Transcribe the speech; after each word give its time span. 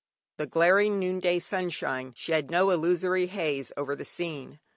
The 0.37 0.47
glaring 0.47 0.97
noonday 0.99 1.37
sunshine 1.37 2.13
shed 2.15 2.49
no 2.49 2.71
illusory 2.71 3.27
haze 3.27 3.71
over 3.77 3.95
the 3.95 4.03
scene. 4.03 4.59